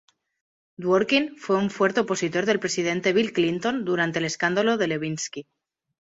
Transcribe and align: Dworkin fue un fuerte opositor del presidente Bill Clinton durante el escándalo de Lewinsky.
Dworkin 0.79 1.37
fue 1.37 1.57
un 1.57 1.69
fuerte 1.69 1.99
opositor 1.99 2.47
del 2.47 2.57
presidente 2.59 3.13
Bill 3.13 3.33
Clinton 3.33 3.85
durante 3.85 4.17
el 4.17 4.25
escándalo 4.25 4.77
de 4.77 4.87
Lewinsky. 4.87 5.45